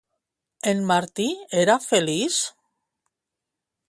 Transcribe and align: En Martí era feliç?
En 0.71 0.79
Martí 0.91 1.27
era 1.65 1.75
feliç? 1.85 2.39